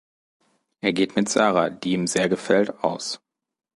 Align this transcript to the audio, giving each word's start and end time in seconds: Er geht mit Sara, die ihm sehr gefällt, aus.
Er 0.79 0.93
geht 0.93 1.15
mit 1.15 1.29
Sara, 1.29 1.69
die 1.69 1.91
ihm 1.91 2.07
sehr 2.07 2.27
gefällt, 2.27 2.83
aus. 2.83 3.19